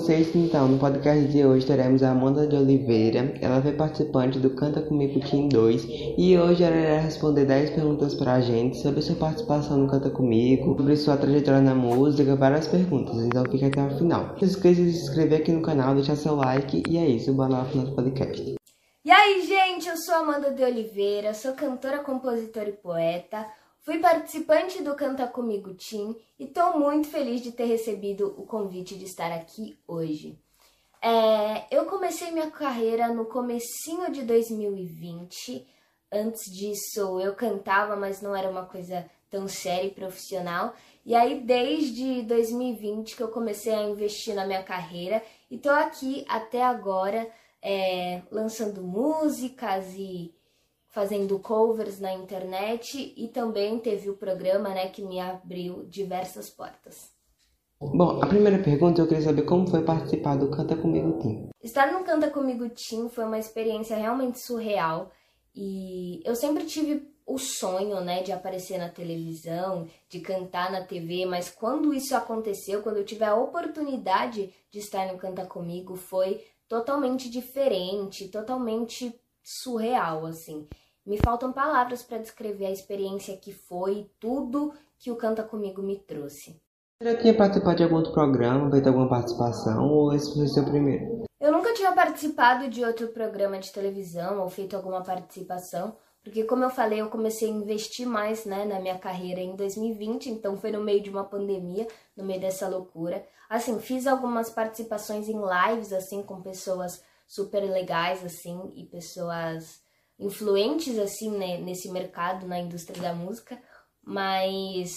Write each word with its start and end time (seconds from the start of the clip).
vocês, 0.00 0.34
então, 0.34 0.66
no 0.66 0.78
podcast 0.78 1.28
de 1.28 1.44
hoje 1.44 1.66
teremos 1.66 2.02
a 2.02 2.12
Amanda 2.12 2.46
de 2.46 2.56
Oliveira. 2.56 3.34
Ela 3.42 3.60
foi 3.60 3.72
participante 3.72 4.38
do 4.38 4.48
Canta 4.48 4.80
Comigo 4.80 5.20
Team 5.20 5.48
2 5.48 5.84
e 6.16 6.38
hoje 6.38 6.64
ela 6.64 6.74
irá 6.74 7.00
responder 7.00 7.44
10 7.44 7.70
perguntas 7.70 8.14
para 8.14 8.32
a 8.32 8.40
gente 8.40 8.78
sobre 8.78 9.02
sua 9.02 9.16
participação 9.16 9.76
no 9.76 9.90
Canta 9.90 10.08
Comigo, 10.08 10.74
sobre 10.78 10.96
sua 10.96 11.18
trajetória 11.18 11.60
na 11.60 11.74
música, 11.74 12.34
várias 12.34 12.66
perguntas, 12.66 13.14
então 13.18 13.44
fique 13.50 13.66
até 13.66 13.82
o 13.82 13.98
final. 13.98 14.28
Não 14.28 14.38
se 14.38 14.46
esqueça 14.46 14.82
de 14.82 14.90
se 14.90 15.04
inscrever 15.04 15.42
aqui 15.42 15.52
no 15.52 15.60
canal, 15.60 15.94
deixar 15.94 16.16
seu 16.16 16.34
like 16.34 16.82
e 16.88 16.96
é 16.96 17.06
isso, 17.06 17.34
bora 17.34 17.52
lá 17.52 17.64
pro 17.66 17.76
nosso 17.78 17.94
podcast. 17.94 18.54
E 19.04 19.10
aí, 19.10 19.46
gente, 19.46 19.86
eu 19.86 19.98
sou 19.98 20.14
Amanda 20.14 20.50
de 20.50 20.62
Oliveira, 20.62 21.34
sou 21.34 21.52
cantora, 21.52 21.98
compositora 21.98 22.70
e 22.70 22.72
poeta. 22.72 23.46
Fui 23.82 23.98
participante 23.98 24.82
do 24.82 24.94
Canta 24.94 25.26
Comigo 25.26 25.72
Team 25.72 26.14
e 26.38 26.44
estou 26.44 26.78
muito 26.78 27.08
feliz 27.08 27.40
de 27.40 27.50
ter 27.50 27.64
recebido 27.64 28.34
o 28.36 28.44
convite 28.44 28.94
de 28.94 29.06
estar 29.06 29.32
aqui 29.32 29.78
hoje. 29.88 30.38
É, 31.02 31.66
eu 31.74 31.86
comecei 31.86 32.30
minha 32.30 32.50
carreira 32.50 33.08
no 33.08 33.24
comecinho 33.24 34.12
de 34.12 34.22
2020. 34.22 35.66
Antes 36.12 36.52
disso, 36.52 37.18
eu 37.20 37.34
cantava, 37.34 37.96
mas 37.96 38.20
não 38.20 38.36
era 38.36 38.50
uma 38.50 38.66
coisa 38.66 39.10
tão 39.30 39.48
séria 39.48 39.86
e 39.86 39.94
profissional. 39.94 40.74
E 41.06 41.14
aí, 41.14 41.40
desde 41.40 42.22
2020 42.24 43.16
que 43.16 43.22
eu 43.22 43.28
comecei 43.28 43.72
a 43.72 43.84
investir 43.84 44.34
na 44.34 44.46
minha 44.46 44.62
carreira 44.62 45.22
e 45.50 45.56
tô 45.56 45.70
aqui 45.70 46.26
até 46.28 46.62
agora 46.62 47.30
é, 47.62 48.20
lançando 48.30 48.82
músicas 48.82 49.94
e 49.96 50.34
fazendo 50.90 51.38
covers 51.38 52.00
na 52.00 52.12
internet 52.12 53.14
e 53.16 53.28
também 53.28 53.78
teve 53.78 54.10
o 54.10 54.16
programa 54.16 54.70
né, 54.70 54.88
que 54.88 55.02
me 55.02 55.20
abriu 55.20 55.84
diversas 55.88 56.50
portas. 56.50 57.10
Bom, 57.80 58.22
a 58.22 58.26
primeira 58.26 58.62
pergunta 58.62 59.00
eu 59.00 59.06
queria 59.08 59.24
saber 59.24 59.42
como 59.42 59.66
foi 59.66 59.82
participar 59.82 60.36
do 60.36 60.50
Canta 60.50 60.76
Comigo 60.76 61.18
Team. 61.22 61.48
Estar 61.62 61.92
no 61.92 62.04
Canta 62.04 62.28
Comigo 62.28 62.68
Team 62.68 63.08
foi 63.08 63.24
uma 63.24 63.38
experiência 63.38 63.96
realmente 63.96 64.38
surreal 64.38 65.10
e 65.54 66.20
eu 66.24 66.34
sempre 66.34 66.66
tive 66.66 67.08
o 67.26 67.38
sonho, 67.38 68.00
né, 68.00 68.22
de 68.22 68.32
aparecer 68.32 68.76
na 68.76 68.88
televisão, 68.88 69.86
de 70.08 70.18
cantar 70.20 70.72
na 70.72 70.82
TV, 70.82 71.24
mas 71.24 71.48
quando 71.48 71.94
isso 71.94 72.14
aconteceu, 72.16 72.82
quando 72.82 72.96
eu 72.96 73.04
tive 73.04 73.24
a 73.24 73.36
oportunidade 73.36 74.52
de 74.70 74.78
estar 74.80 75.06
no 75.06 75.16
Canta 75.16 75.46
Comigo, 75.46 75.94
foi 75.94 76.44
totalmente 76.68 77.30
diferente, 77.30 78.28
totalmente 78.28 79.14
surreal, 79.42 80.26
assim. 80.26 80.66
Me 81.10 81.18
faltam 81.18 81.52
palavras 81.52 82.04
para 82.04 82.18
descrever 82.18 82.66
a 82.66 82.70
experiência 82.70 83.36
que 83.36 83.52
foi, 83.52 84.08
tudo 84.20 84.72
que 84.96 85.10
o 85.10 85.16
Canta 85.16 85.42
Comigo 85.42 85.82
me 85.82 85.96
trouxe. 85.98 86.62
Você 87.02 87.10
já 87.10 87.18
tinha 87.20 87.36
participado 87.36 87.78
de 87.78 87.82
algum 87.82 87.96
outro 87.96 88.12
programa, 88.12 88.70
feito 88.70 88.86
alguma 88.86 89.08
participação, 89.08 89.88
ou 89.88 90.14
esse 90.14 90.32
foi 90.32 90.44
o 90.44 90.48
seu 90.48 90.64
primeiro? 90.64 91.24
Eu 91.40 91.50
nunca 91.50 91.74
tinha 91.74 91.90
participado 91.90 92.68
de 92.70 92.84
outro 92.84 93.08
programa 93.08 93.58
de 93.58 93.72
televisão 93.72 94.40
ou 94.40 94.48
feito 94.48 94.76
alguma 94.76 95.02
participação, 95.02 95.96
porque 96.22 96.44
como 96.44 96.62
eu 96.62 96.70
falei, 96.70 97.00
eu 97.00 97.10
comecei 97.10 97.48
a 97.48 97.54
investir 97.54 98.06
mais 98.06 98.44
né, 98.44 98.64
na 98.64 98.78
minha 98.78 98.96
carreira 98.96 99.40
em 99.40 99.56
2020, 99.56 100.30
então 100.30 100.56
foi 100.56 100.70
no 100.70 100.80
meio 100.80 101.02
de 101.02 101.10
uma 101.10 101.24
pandemia, 101.24 101.88
no 102.16 102.22
meio 102.22 102.40
dessa 102.40 102.68
loucura. 102.68 103.26
Assim, 103.48 103.80
fiz 103.80 104.06
algumas 104.06 104.48
participações 104.48 105.28
em 105.28 105.40
lives, 105.40 105.92
assim, 105.92 106.22
com 106.22 106.40
pessoas 106.40 107.02
super 107.26 107.64
legais, 107.64 108.24
assim, 108.24 108.70
e 108.76 108.84
pessoas 108.84 109.82
influentes, 110.20 110.98
assim, 110.98 111.30
né, 111.30 111.58
nesse 111.58 111.90
mercado, 111.90 112.46
na 112.46 112.60
indústria 112.60 113.00
da 113.00 113.14
música, 113.14 113.60
mas 114.02 114.92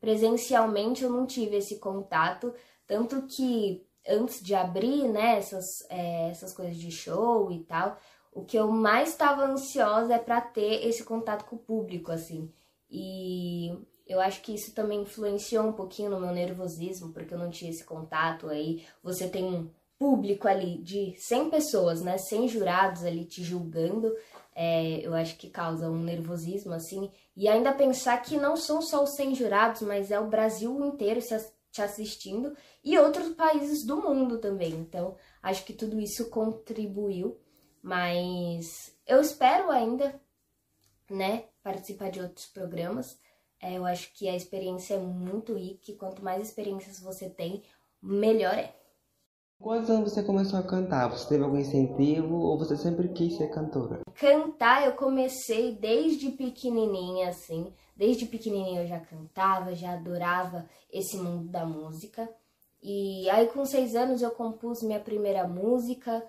presencialmente 0.00 1.04
eu 1.04 1.10
não 1.10 1.24
tive 1.24 1.56
esse 1.56 1.78
contato, 1.78 2.52
tanto 2.86 3.22
que 3.22 3.86
antes 4.06 4.42
de 4.42 4.54
abrir, 4.54 5.08
né, 5.08 5.38
essas, 5.38 5.64
é, 5.88 6.28
essas 6.28 6.52
coisas 6.52 6.76
de 6.76 6.90
show 6.90 7.50
e 7.50 7.60
tal, 7.60 7.96
o 8.32 8.44
que 8.44 8.58
eu 8.58 8.70
mais 8.70 9.10
estava 9.10 9.44
ansiosa 9.44 10.14
é 10.14 10.18
para 10.18 10.40
ter 10.40 10.86
esse 10.86 11.04
contato 11.04 11.44
com 11.44 11.56
o 11.56 11.60
público, 11.60 12.10
assim. 12.10 12.52
E 12.90 13.72
eu 14.06 14.20
acho 14.20 14.42
que 14.42 14.54
isso 14.54 14.74
também 14.74 15.02
influenciou 15.02 15.64
um 15.64 15.72
pouquinho 15.72 16.10
no 16.10 16.20
meu 16.20 16.32
nervosismo, 16.32 17.12
porque 17.12 17.32
eu 17.32 17.38
não 17.38 17.48
tinha 17.48 17.70
esse 17.70 17.84
contato 17.84 18.48
aí. 18.48 18.84
Você 19.02 19.28
tem 19.28 19.44
um 19.44 19.70
público 19.98 20.48
ali 20.48 20.78
de 20.82 21.14
100 21.16 21.50
pessoas, 21.50 22.02
né? 22.02 22.18
100 22.18 22.48
jurados 22.48 23.04
ali 23.04 23.24
te 23.24 23.42
julgando. 23.42 24.12
É, 24.54 25.00
eu 25.04 25.14
acho 25.14 25.36
que 25.36 25.50
causa 25.50 25.90
um 25.90 25.98
nervosismo, 25.98 26.72
assim. 26.72 27.10
E 27.36 27.48
ainda 27.48 27.72
pensar 27.72 28.18
que 28.22 28.36
não 28.36 28.56
são 28.56 28.80
só 28.80 29.02
os 29.02 29.14
100 29.16 29.34
jurados, 29.34 29.82
mas 29.82 30.10
é 30.10 30.20
o 30.20 30.28
Brasil 30.28 30.78
inteiro 30.84 31.20
te 31.72 31.82
assistindo 31.82 32.56
e 32.84 32.96
outros 32.96 33.34
países 33.34 33.84
do 33.84 33.96
mundo 33.96 34.38
também. 34.38 34.70
Então, 34.70 35.16
acho 35.42 35.64
que 35.64 35.72
tudo 35.72 36.00
isso 36.00 36.30
contribuiu. 36.30 37.36
Mas 37.82 38.96
eu 39.06 39.20
espero 39.20 39.70
ainda, 39.70 40.18
né, 41.10 41.44
participar 41.62 42.10
de 42.10 42.20
outros 42.20 42.46
programas. 42.46 43.18
É, 43.60 43.76
eu 43.76 43.84
acho 43.84 44.12
que 44.14 44.28
a 44.28 44.36
experiência 44.36 44.94
é 44.94 44.98
muito 44.98 45.54
rica 45.54 45.90
e 45.90 45.96
quanto 45.96 46.22
mais 46.22 46.46
experiências 46.46 47.00
você 47.00 47.28
tem, 47.28 47.62
melhor 48.00 48.54
é. 48.54 48.74
Quantos 49.64 49.88
anos 49.88 50.12
você 50.12 50.22
começou 50.22 50.58
a 50.58 50.62
cantar? 50.62 51.08
Você 51.08 51.26
teve 51.26 51.42
algum 51.42 51.56
incentivo 51.56 52.36
ou 52.36 52.58
você 52.58 52.76
sempre 52.76 53.08
quis 53.08 53.38
ser 53.38 53.48
cantora? 53.48 54.02
Cantar 54.14 54.84
eu 54.84 54.92
comecei 54.92 55.72
desde 55.72 56.32
pequenininha, 56.32 57.30
assim. 57.30 57.72
Desde 57.96 58.26
pequenininha 58.26 58.82
eu 58.82 58.86
já 58.86 59.00
cantava, 59.00 59.74
já 59.74 59.94
adorava 59.94 60.68
esse 60.92 61.16
mundo 61.16 61.48
da 61.48 61.64
música. 61.64 62.28
E 62.82 63.26
aí 63.30 63.46
com 63.46 63.64
seis 63.64 63.94
anos 63.94 64.20
eu 64.20 64.30
compus 64.32 64.82
minha 64.82 65.00
primeira 65.00 65.48
música 65.48 66.22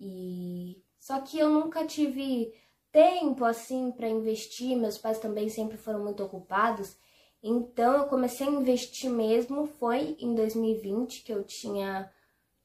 e 0.00 0.82
só 0.98 1.20
que 1.20 1.38
eu 1.38 1.50
nunca 1.50 1.86
tive 1.86 2.54
tempo 2.90 3.44
assim 3.44 3.92
para 3.92 4.08
investir. 4.08 4.78
Meus 4.78 4.96
pais 4.96 5.18
também 5.18 5.50
sempre 5.50 5.76
foram 5.76 6.02
muito 6.02 6.24
ocupados. 6.24 6.96
Então 7.42 7.98
eu 7.98 8.06
comecei 8.06 8.46
a 8.46 8.50
investir 8.50 9.10
mesmo 9.10 9.66
foi 9.66 10.16
em 10.18 10.34
2020 10.34 11.22
que 11.22 11.34
eu 11.34 11.44
tinha 11.44 12.10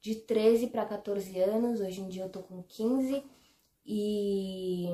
de 0.00 0.14
13 0.14 0.68
para 0.68 0.86
14 0.86 1.38
anos, 1.40 1.80
hoje 1.80 2.00
em 2.00 2.08
dia 2.08 2.22
eu 2.22 2.30
tô 2.30 2.42
com 2.42 2.62
15 2.62 3.24
e, 3.84 4.88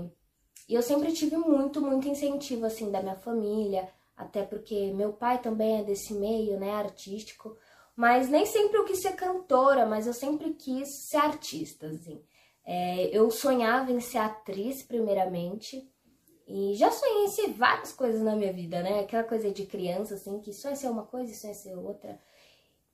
e 0.69 0.75
eu 0.75 0.83
sempre 0.83 1.13
tive 1.13 1.37
muito, 1.37 1.81
muito 1.81 2.09
incentivo 2.09 2.67
assim 2.67 2.91
da 2.91 3.03
minha 3.03 3.17
família, 3.17 3.89
até 4.17 4.43
porque 4.45 4.93
meu 4.93 5.13
pai 5.13 5.41
também 5.41 5.81
é 5.81 5.85
desse 5.85 6.15
meio, 6.15 6.59
né, 6.59 6.73
artístico, 6.73 7.57
mas 7.97 8.29
nem 8.29 8.47
sempre 8.47 8.79
eu 8.79 8.85
quis 8.85 9.01
ser 9.01 9.13
cantora, 9.13 9.87
mas 9.87 10.07
eu 10.07 10.15
sempre 10.15 10.55
quis 10.55 10.89
ser 10.89 11.19
artista, 11.19 11.87
assim. 11.87 12.23
É, 12.65 13.17
eu 13.17 13.31
sonhava 13.31 13.93
em 13.93 14.01
ser 14.01 14.19
atriz, 14.19 14.83
primeiramente, 14.83 15.89
e 16.47 16.75
já 16.75 16.91
sonhei 16.91 17.25
em 17.25 17.29
ser 17.29 17.49
várias 17.53 17.93
coisas 17.93 18.21
na 18.23 18.35
minha 18.37 18.53
vida, 18.53 18.83
né? 18.83 19.01
Aquela 19.01 19.25
coisa 19.25 19.51
de 19.51 19.67
criança, 19.67 20.15
assim, 20.15 20.41
que 20.41 20.53
só 20.53 20.71
é 20.71 20.75
ser 20.75 20.89
uma 20.89 21.05
coisa 21.05 21.31
e 21.31 21.35
só 21.35 21.49
é 21.49 21.55
ser 21.55 21.75
outra. 21.77 22.21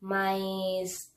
Mas 0.01 1.11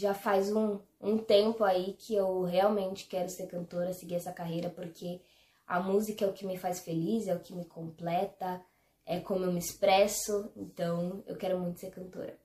já 0.00 0.14
faz 0.14 0.50
um, 0.52 0.78
um 1.00 1.18
tempo 1.18 1.64
aí 1.64 1.94
que 1.98 2.14
eu 2.14 2.42
realmente 2.44 3.06
quero 3.06 3.28
ser 3.28 3.46
cantora, 3.46 3.92
seguir 3.92 4.14
essa 4.14 4.32
carreira, 4.32 4.70
porque 4.70 5.20
a 5.66 5.80
música 5.80 6.24
é 6.24 6.28
o 6.28 6.32
que 6.32 6.46
me 6.46 6.56
faz 6.56 6.80
feliz, 6.80 7.26
é 7.26 7.34
o 7.34 7.40
que 7.40 7.54
me 7.54 7.64
completa, 7.64 8.62
é 9.04 9.18
como 9.20 9.44
eu 9.44 9.52
me 9.52 9.58
expresso, 9.58 10.50
então 10.56 11.22
eu 11.26 11.36
quero 11.36 11.58
muito 11.58 11.80
ser 11.80 11.90
cantora. 11.90 12.38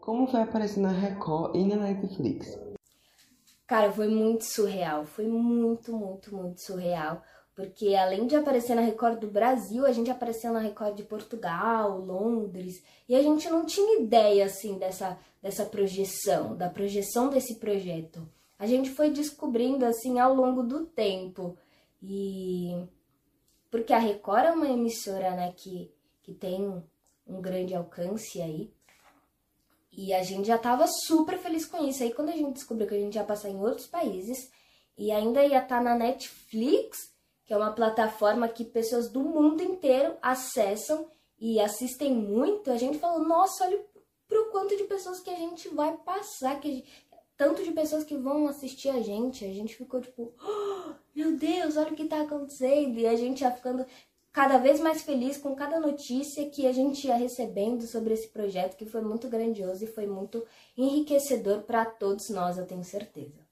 Como 0.00 0.26
foi 0.26 0.40
aparecer 0.40 0.80
na 0.80 0.90
Record 0.90 1.54
e 1.54 1.64
na 1.64 1.76
Netflix? 1.76 2.58
Cara, 3.66 3.92
foi 3.92 4.08
muito 4.08 4.44
surreal, 4.44 5.04
foi 5.04 5.28
muito, 5.28 5.92
muito, 5.92 6.34
muito 6.34 6.60
surreal. 6.60 7.22
Porque 7.60 7.94
além 7.94 8.26
de 8.26 8.34
aparecer 8.34 8.74
na 8.74 8.80
Record 8.80 9.18
do 9.18 9.26
Brasil, 9.26 9.84
a 9.84 9.92
gente 9.92 10.10
apareceu 10.10 10.50
na 10.50 10.60
Record 10.60 10.96
de 10.96 11.02
Portugal, 11.02 12.00
Londres, 12.00 12.82
e 13.06 13.14
a 13.14 13.22
gente 13.22 13.50
não 13.50 13.66
tinha 13.66 14.00
ideia 14.00 14.46
assim 14.46 14.78
dessa, 14.78 15.18
dessa 15.42 15.66
projeção, 15.66 16.56
da 16.56 16.70
projeção 16.70 17.28
desse 17.28 17.56
projeto. 17.56 18.26
A 18.58 18.66
gente 18.66 18.88
foi 18.88 19.10
descobrindo 19.10 19.84
assim 19.84 20.18
ao 20.18 20.34
longo 20.34 20.62
do 20.62 20.86
tempo. 20.86 21.54
E 22.02 22.74
porque 23.70 23.92
a 23.92 23.98
Record 23.98 24.46
é 24.46 24.52
uma 24.52 24.70
emissora, 24.70 25.32
né, 25.32 25.52
que, 25.54 25.92
que 26.22 26.32
tem 26.32 26.82
um 27.26 27.42
grande 27.42 27.74
alcance 27.74 28.40
aí. 28.40 28.72
E 29.92 30.14
a 30.14 30.22
gente 30.22 30.46
já 30.46 30.56
tava 30.56 30.86
super 30.86 31.36
feliz 31.36 31.66
com 31.66 31.86
isso. 31.86 32.02
Aí 32.02 32.14
quando 32.14 32.30
a 32.30 32.36
gente 32.36 32.54
descobriu 32.54 32.88
que 32.88 32.94
a 32.94 32.98
gente 33.00 33.16
ia 33.16 33.24
passar 33.24 33.50
em 33.50 33.60
outros 33.60 33.86
países 33.86 34.50
e 34.96 35.12
ainda 35.12 35.44
ia 35.44 35.58
estar 35.58 35.76
tá 35.76 35.82
na 35.82 35.94
Netflix, 35.94 37.10
que 37.50 37.54
é 37.54 37.56
uma 37.56 37.72
plataforma 37.72 38.48
que 38.48 38.64
pessoas 38.64 39.08
do 39.08 39.24
mundo 39.24 39.60
inteiro 39.60 40.14
acessam 40.22 41.08
e 41.36 41.58
assistem 41.58 42.14
muito, 42.14 42.70
a 42.70 42.76
gente 42.76 42.96
falou, 42.96 43.26
nossa, 43.26 43.64
olha 43.64 43.84
pro 44.28 44.52
quanto 44.52 44.76
de 44.76 44.84
pessoas 44.84 45.18
que 45.18 45.30
a 45.30 45.34
gente 45.34 45.68
vai 45.70 45.96
passar, 45.96 46.60
que 46.60 46.74
gente, 46.74 46.88
tanto 47.36 47.64
de 47.64 47.72
pessoas 47.72 48.04
que 48.04 48.16
vão 48.16 48.46
assistir 48.46 48.88
a 48.90 49.02
gente, 49.02 49.44
a 49.44 49.52
gente 49.52 49.74
ficou 49.74 50.00
tipo, 50.00 50.32
oh, 50.40 50.92
meu 51.12 51.36
Deus, 51.36 51.76
olha 51.76 51.90
o 51.90 51.96
que 51.96 52.04
tá 52.04 52.20
acontecendo, 52.20 52.96
e 53.00 53.04
a 53.08 53.16
gente 53.16 53.40
já 53.40 53.50
ficando 53.50 53.84
cada 54.32 54.56
vez 54.58 54.78
mais 54.78 55.02
feliz 55.02 55.36
com 55.36 55.56
cada 55.56 55.80
notícia 55.80 56.48
que 56.50 56.68
a 56.68 56.72
gente 56.72 57.08
ia 57.08 57.16
recebendo 57.16 57.82
sobre 57.82 58.14
esse 58.14 58.28
projeto, 58.28 58.76
que 58.76 58.86
foi 58.86 59.00
muito 59.00 59.26
grandioso 59.26 59.82
e 59.82 59.88
foi 59.88 60.06
muito 60.06 60.46
enriquecedor 60.78 61.62
para 61.62 61.84
todos 61.84 62.30
nós, 62.30 62.58
eu 62.58 62.64
tenho 62.64 62.84
certeza. 62.84 63.44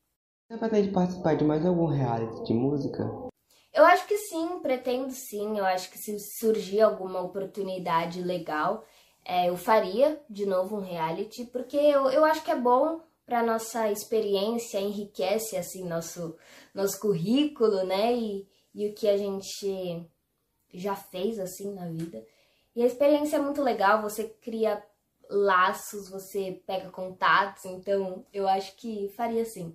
Você 0.48 0.56
pretende 0.56 0.92
participar 0.92 1.34
de 1.34 1.42
mais 1.42 1.66
algum 1.66 1.86
reality 1.86 2.44
de 2.44 2.54
música? 2.54 3.27
Eu 3.72 3.84
acho 3.84 4.06
que 4.06 4.16
sim, 4.16 4.60
pretendo 4.60 5.10
sim. 5.12 5.58
Eu 5.58 5.64
acho 5.64 5.90
que 5.90 5.98
se 5.98 6.16
surgir 6.38 6.80
alguma 6.80 7.20
oportunidade 7.20 8.22
legal, 8.22 8.84
é, 9.24 9.48
eu 9.48 9.56
faria 9.56 10.20
de 10.28 10.46
novo 10.46 10.76
um 10.76 10.80
reality, 10.80 11.44
porque 11.46 11.76
eu, 11.76 12.08
eu 12.10 12.24
acho 12.24 12.42
que 12.42 12.50
é 12.50 12.56
bom 12.56 13.00
para 13.26 13.42
nossa 13.42 13.90
experiência, 13.90 14.80
enriquece 14.80 15.56
assim 15.56 15.84
nosso, 15.84 16.34
nosso 16.74 16.98
currículo, 16.98 17.84
né? 17.84 18.14
E, 18.14 18.48
e 18.74 18.88
o 18.88 18.94
que 18.94 19.06
a 19.06 19.18
gente 19.18 20.08
já 20.72 20.96
fez 20.96 21.38
assim 21.38 21.74
na 21.74 21.86
vida. 21.86 22.24
E 22.74 22.82
a 22.82 22.86
experiência 22.86 23.36
é 23.36 23.40
muito 23.40 23.62
legal, 23.62 24.00
você 24.00 24.24
cria 24.24 24.82
laços, 25.28 26.08
você 26.08 26.62
pega 26.66 26.90
contatos, 26.90 27.64
então 27.66 28.24
eu 28.32 28.48
acho 28.48 28.74
que 28.76 29.12
faria 29.14 29.44
sim. 29.44 29.74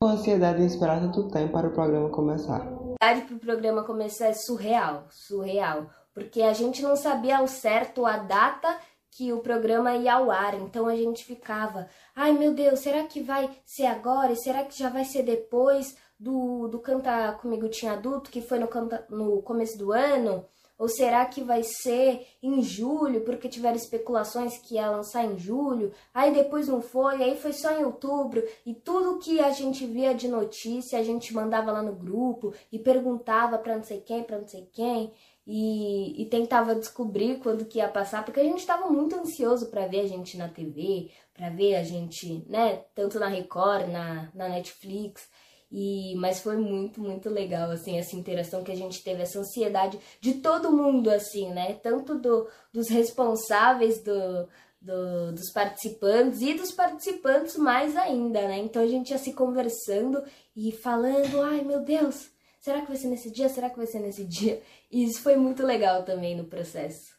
Com 0.00 0.10
ansiedade 0.10 0.62
esperar 0.64 1.00
tanto 1.00 1.28
tempo 1.28 1.52
para 1.52 1.68
o 1.68 1.72
programa 1.72 2.10
começar. 2.10 2.85
Ansiedade 3.02 3.26
para 3.26 3.36
o 3.36 3.40
programa 3.40 3.84
começar 3.84 4.28
é 4.28 4.32
surreal, 4.32 5.06
surreal, 5.10 5.90
porque 6.14 6.40
a 6.40 6.54
gente 6.54 6.82
não 6.82 6.96
sabia 6.96 7.38
ao 7.38 7.46
certo 7.46 8.06
a 8.06 8.16
data 8.16 8.78
que 9.10 9.32
o 9.32 9.40
programa 9.40 9.94
ia 9.94 10.14
ao 10.14 10.30
ar, 10.30 10.54
então 10.54 10.86
a 10.86 10.96
gente 10.96 11.24
ficava, 11.24 11.88
ai 12.14 12.32
meu 12.32 12.54
Deus, 12.54 12.80
será 12.80 13.04
que 13.04 13.22
vai 13.22 13.50
ser 13.64 13.86
agora? 13.86 14.32
E 14.32 14.36
será 14.36 14.64
que 14.64 14.78
já 14.78 14.88
vai 14.88 15.04
ser 15.04 15.22
depois 15.22 15.96
do, 16.18 16.68
do 16.68 16.78
Canta 16.78 17.32
Comigo 17.32 17.68
Tinha 17.68 17.92
Adulto, 17.92 18.30
que 18.30 18.40
foi 18.40 18.58
no, 18.58 18.68
canta, 18.68 19.06
no 19.10 19.42
começo 19.42 19.76
do 19.76 19.92
ano? 19.92 20.46
Ou 20.78 20.88
será 20.88 21.24
que 21.24 21.42
vai 21.42 21.62
ser 21.62 22.26
em 22.42 22.62
julho, 22.62 23.22
porque 23.22 23.48
tiveram 23.48 23.76
especulações 23.76 24.58
que 24.58 24.74
ia 24.74 24.90
lançar 24.90 25.24
em 25.24 25.38
julho, 25.38 25.92
aí 26.12 26.32
depois 26.34 26.68
não 26.68 26.82
foi, 26.82 27.22
aí 27.22 27.36
foi 27.36 27.52
só 27.52 27.70
em 27.72 27.84
outubro, 27.84 28.42
e 28.64 28.74
tudo 28.74 29.18
que 29.18 29.40
a 29.40 29.50
gente 29.50 29.86
via 29.86 30.14
de 30.14 30.28
notícia 30.28 30.98
a 30.98 31.02
gente 31.02 31.32
mandava 31.32 31.72
lá 31.72 31.82
no 31.82 31.94
grupo 31.94 32.52
e 32.70 32.78
perguntava 32.78 33.58
para 33.58 33.76
não 33.76 33.82
sei 33.82 34.00
quem, 34.00 34.22
para 34.22 34.38
não 34.38 34.46
sei 34.46 34.68
quem, 34.72 35.12
e, 35.46 36.22
e, 36.22 36.26
tentava 36.26 36.74
descobrir 36.74 37.38
quando 37.38 37.64
que 37.64 37.78
ia 37.78 37.88
passar, 37.88 38.24
porque 38.24 38.40
a 38.40 38.44
gente 38.44 38.58
estava 38.58 38.90
muito 38.90 39.14
ansioso 39.14 39.70
para 39.70 39.86
ver 39.86 40.00
a 40.00 40.06
gente 40.08 40.36
na 40.36 40.48
TV, 40.48 41.10
para 41.32 41.50
ver 41.50 41.76
a 41.76 41.84
gente, 41.84 42.44
né, 42.48 42.82
tanto 42.94 43.20
na 43.20 43.28
Record, 43.28 43.88
na, 43.88 44.28
na 44.34 44.48
Netflix. 44.48 45.28
E, 45.70 46.14
mas 46.16 46.40
foi 46.40 46.56
muito, 46.56 47.00
muito 47.00 47.28
legal, 47.28 47.70
assim, 47.70 47.98
essa 47.98 48.14
interação 48.14 48.62
que 48.62 48.70
a 48.70 48.76
gente 48.76 49.02
teve, 49.02 49.22
essa 49.22 49.40
ansiedade 49.40 49.98
de 50.20 50.34
todo 50.34 50.72
mundo, 50.72 51.10
assim, 51.10 51.50
né? 51.50 51.74
Tanto 51.74 52.16
do, 52.18 52.48
dos 52.72 52.88
responsáveis 52.88 54.00
do, 54.02 54.48
do, 54.80 55.32
dos 55.32 55.50
participantes 55.50 56.40
e 56.40 56.54
dos 56.54 56.70
participantes 56.70 57.56
mais 57.56 57.96
ainda, 57.96 58.42
né? 58.42 58.58
Então 58.58 58.82
a 58.82 58.86
gente 58.86 59.10
ia 59.10 59.18
se 59.18 59.32
conversando 59.32 60.22
e 60.54 60.70
falando, 60.70 61.42
ai 61.42 61.62
meu 61.62 61.80
Deus, 61.80 62.30
será 62.60 62.80
que 62.80 62.88
vai 62.88 62.96
ser 62.96 63.08
nesse 63.08 63.30
dia? 63.30 63.48
Será 63.48 63.68
que 63.68 63.76
vai 63.76 63.86
ser 63.86 63.98
nesse 63.98 64.22
dia? 64.24 64.62
E 64.90 65.04
isso 65.04 65.20
foi 65.20 65.36
muito 65.36 65.64
legal 65.64 66.04
também 66.04 66.36
no 66.36 66.44
processo. 66.44 67.16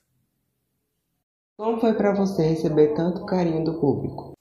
Como 1.57 1.79
foi 1.79 1.93
para 1.93 2.13
você 2.13 2.43
receber 2.43 2.93
tanto 2.93 3.25
carinho 3.25 3.63
do 3.63 3.79
público? 3.79 4.36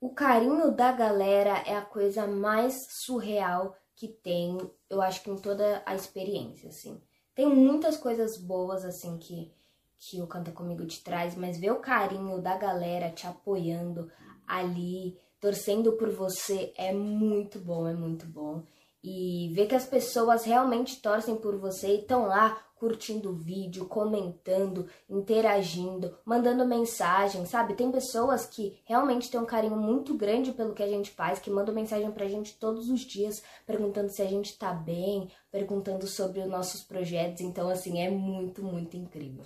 O 0.00 0.10
carinho 0.10 0.70
da 0.70 0.92
galera 0.92 1.62
é 1.66 1.76
a 1.76 1.82
coisa 1.82 2.24
mais 2.24 2.86
surreal 2.88 3.76
que 3.96 4.06
tem, 4.06 4.56
eu 4.88 5.02
acho 5.02 5.24
que 5.24 5.30
em 5.30 5.36
toda 5.36 5.82
a 5.84 5.92
experiência, 5.92 6.68
assim. 6.68 7.02
Tem 7.34 7.46
muitas 7.46 7.96
coisas 7.96 8.38
boas, 8.38 8.84
assim, 8.84 9.18
que, 9.18 9.52
que 9.98 10.22
o 10.22 10.26
Canta 10.28 10.52
Comigo 10.52 10.86
te 10.86 11.02
traz, 11.02 11.34
mas 11.34 11.58
ver 11.58 11.72
o 11.72 11.80
carinho 11.80 12.40
da 12.40 12.56
galera 12.56 13.10
te 13.10 13.26
apoiando 13.26 14.08
ali, 14.46 15.18
torcendo 15.40 15.92
por 15.94 16.10
você, 16.10 16.72
é 16.76 16.92
muito 16.92 17.58
bom, 17.58 17.88
é 17.88 17.92
muito 17.92 18.24
bom. 18.24 18.62
E 19.10 19.48
ver 19.54 19.66
que 19.66 19.74
as 19.74 19.86
pessoas 19.86 20.44
realmente 20.44 21.00
torcem 21.00 21.34
por 21.34 21.56
você 21.56 21.88
e 21.88 22.00
estão 22.00 22.26
lá 22.26 22.58
curtindo 22.76 23.30
o 23.30 23.34
vídeo, 23.34 23.86
comentando, 23.86 24.86
interagindo, 25.08 26.14
mandando 26.26 26.66
mensagem, 26.66 27.46
sabe? 27.46 27.72
Tem 27.72 27.90
pessoas 27.90 28.44
que 28.44 28.78
realmente 28.84 29.30
têm 29.30 29.40
um 29.40 29.46
carinho 29.46 29.76
muito 29.76 30.14
grande 30.14 30.52
pelo 30.52 30.74
que 30.74 30.82
a 30.82 30.86
gente 30.86 31.10
faz, 31.10 31.38
que 31.38 31.50
mandam 31.50 31.74
mensagem 31.74 32.10
pra 32.10 32.28
gente 32.28 32.58
todos 32.60 32.90
os 32.90 33.00
dias, 33.00 33.42
perguntando 33.66 34.10
se 34.10 34.20
a 34.20 34.26
gente 34.26 34.58
tá 34.58 34.74
bem, 34.74 35.28
perguntando 35.50 36.06
sobre 36.06 36.40
os 36.40 36.46
nossos 36.46 36.82
projetos. 36.82 37.40
Então, 37.40 37.70
assim, 37.70 38.00
é 38.00 38.10
muito, 38.10 38.62
muito 38.62 38.94
incrível. 38.94 39.44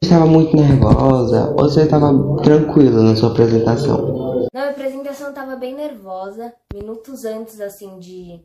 Você 0.00 0.12
estava 0.12 0.26
muito 0.26 0.54
nervosa 0.54 1.54
ou 1.56 1.68
você 1.68 1.84
estava 1.84 2.12
tranquila 2.42 3.02
na 3.02 3.16
sua 3.16 3.30
apresentação? 3.30 4.17
Na 4.52 4.60
minha 4.60 4.70
apresentação 4.70 5.28
estava 5.28 5.56
bem 5.56 5.74
nervosa. 5.74 6.54
Minutos 6.72 7.24
antes, 7.24 7.60
assim, 7.60 7.98
de, 7.98 8.42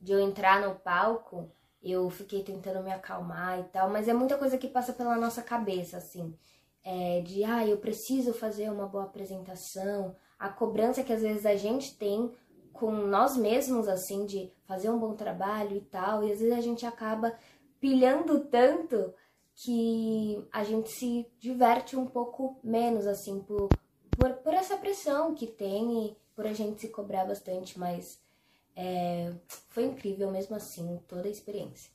de 0.00 0.12
eu 0.12 0.20
entrar 0.20 0.60
no 0.60 0.74
palco, 0.74 1.50
eu 1.82 2.10
fiquei 2.10 2.42
tentando 2.42 2.82
me 2.82 2.92
acalmar 2.92 3.60
e 3.60 3.64
tal, 3.64 3.88
mas 3.88 4.08
é 4.08 4.12
muita 4.12 4.36
coisa 4.36 4.58
que 4.58 4.68
passa 4.68 4.92
pela 4.92 5.16
nossa 5.16 5.42
cabeça, 5.42 5.96
assim. 5.98 6.34
É, 6.84 7.20
de, 7.20 7.44
ah, 7.44 7.66
eu 7.66 7.78
preciso 7.78 8.32
fazer 8.32 8.70
uma 8.70 8.86
boa 8.86 9.04
apresentação, 9.04 10.16
a 10.38 10.48
cobrança 10.48 11.02
que 11.04 11.12
às 11.12 11.22
vezes 11.22 11.46
a 11.46 11.54
gente 11.54 11.96
tem 11.96 12.32
com 12.72 12.90
nós 12.90 13.36
mesmos, 13.36 13.88
assim, 13.88 14.24
de 14.24 14.52
fazer 14.64 14.90
um 14.90 14.98
bom 14.98 15.14
trabalho 15.14 15.76
e 15.76 15.80
tal, 15.80 16.24
e 16.24 16.32
às 16.32 16.40
vezes 16.40 16.56
a 16.56 16.60
gente 16.60 16.86
acaba 16.86 17.36
pilhando 17.80 18.40
tanto 18.44 19.12
que 19.54 20.46
a 20.52 20.62
gente 20.62 20.88
se 20.90 21.26
diverte 21.38 21.96
um 21.96 22.06
pouco 22.06 22.58
menos, 22.62 23.06
assim, 23.06 23.40
por, 23.40 23.68
por, 24.18 24.32
por 24.34 24.52
essa 24.52 24.76
pressão 24.76 25.34
que 25.34 25.46
tem 25.46 26.06
e 26.06 26.16
por 26.34 26.46
a 26.46 26.52
gente 26.52 26.80
se 26.80 26.88
cobrar 26.88 27.24
bastante, 27.24 27.78
mas 27.78 28.18
é, 28.74 29.32
foi 29.68 29.84
incrível 29.84 30.30
mesmo 30.30 30.56
assim, 30.56 31.00
toda 31.06 31.28
a 31.28 31.30
experiência. 31.30 31.90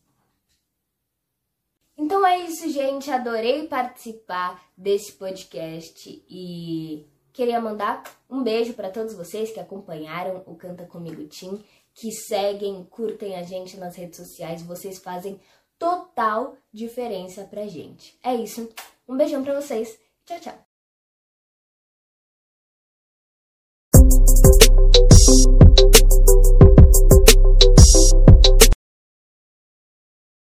Então 1.97 2.25
é 2.25 2.39
isso, 2.39 2.69
gente. 2.69 3.11
Adorei 3.11 3.67
participar 3.67 4.63
desse 4.75 5.11
podcast 5.13 6.23
e 6.29 7.05
queria 7.31 7.61
mandar 7.61 8.03
um 8.29 8.41
beijo 8.41 8.73
para 8.73 8.89
todos 8.89 9.13
vocês 9.13 9.51
que 9.51 9.59
acompanharam 9.59 10.43
o 10.47 10.55
Canta 10.55 10.85
Comigo 10.85 11.23
Team, 11.27 11.61
que 11.93 12.11
seguem, 12.11 12.83
curtem 12.85 13.35
a 13.35 13.43
gente 13.43 13.77
nas 13.77 13.95
redes 13.95 14.17
sociais. 14.17 14.63
Vocês 14.63 14.97
fazem 14.97 15.39
total 15.77 16.55
diferença 16.71 17.43
pra 17.43 17.67
gente. 17.67 18.17
É 18.23 18.33
isso. 18.33 18.67
Um 19.07 19.15
beijão 19.15 19.43
para 19.43 19.59
vocês. 19.59 19.99
Tchau, 20.25 20.39
tchau. 20.39 20.72
Thank 24.93 26.61
you. 26.61 26.62